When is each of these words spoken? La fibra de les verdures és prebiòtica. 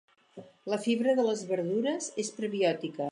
La 0.73 0.79
fibra 0.85 1.13
de 1.19 1.27
les 1.29 1.43
verdures 1.51 2.11
és 2.25 2.33
prebiòtica. 2.39 3.09